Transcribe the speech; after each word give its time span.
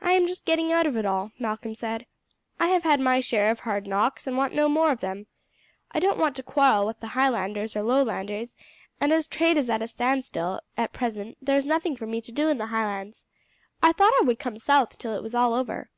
"I 0.00 0.12
am 0.12 0.26
just 0.26 0.46
getting 0.46 0.72
out 0.72 0.86
of 0.86 0.96
it 0.96 1.04
all," 1.04 1.32
Malcolm 1.38 1.74
said. 1.74 2.06
"I 2.58 2.68
have 2.68 2.84
had 2.84 3.00
my 3.00 3.20
share 3.20 3.50
of 3.50 3.60
hard 3.60 3.86
knocks, 3.86 4.26
and 4.26 4.38
want 4.38 4.54
no 4.54 4.66
more 4.66 4.90
of 4.92 5.00
them. 5.00 5.26
I 5.90 6.00
don't 6.00 6.16
want 6.16 6.36
to 6.36 6.42
quarrel 6.42 6.86
with 6.86 7.02
Highlanders 7.02 7.76
or 7.76 7.82
Lowlanders, 7.82 8.56
and 8.98 9.12
as 9.12 9.26
trade 9.26 9.58
is 9.58 9.68
at 9.68 9.82
a 9.82 9.88
standstill 9.88 10.62
at 10.78 10.94
present, 10.94 11.36
and 11.38 11.48
there's 11.48 11.66
nothing 11.66 11.96
for 11.96 12.06
me 12.06 12.22
to 12.22 12.32
do 12.32 12.48
in 12.48 12.56
the 12.56 12.68
Highlands, 12.68 13.26
I 13.82 13.92
thought 13.92 14.14
I 14.18 14.24
would 14.24 14.38
come 14.38 14.56
south 14.56 14.96
till 14.96 15.14
it 15.14 15.22
was 15.22 15.34
all 15.34 15.52
over. 15.52 15.90